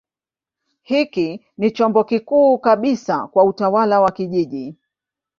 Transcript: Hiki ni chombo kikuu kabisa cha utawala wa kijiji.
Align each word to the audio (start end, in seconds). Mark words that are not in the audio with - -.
Hiki 0.81 1.45
ni 1.57 1.71
chombo 1.71 2.03
kikuu 2.03 2.57
kabisa 2.59 3.29
cha 3.33 3.43
utawala 3.43 4.01
wa 4.01 4.11
kijiji. 4.11 4.75